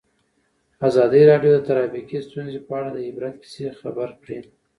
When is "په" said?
2.67-2.71